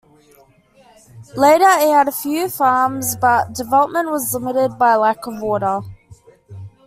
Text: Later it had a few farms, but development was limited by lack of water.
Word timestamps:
Later 1.35 1.65
it 1.77 1.91
had 1.93 2.07
a 2.07 2.11
few 2.11 2.49
farms, 2.49 3.15
but 3.15 3.53
development 3.53 4.09
was 4.09 4.33
limited 4.33 4.79
by 4.79 4.95
lack 4.95 5.27
of 5.27 5.39
water. 5.39 5.81